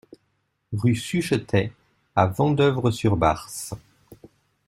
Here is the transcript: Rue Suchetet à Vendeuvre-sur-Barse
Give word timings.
Rue 0.73 0.95
Suchetet 0.95 1.71
à 2.15 2.25
Vendeuvre-sur-Barse 2.25 3.75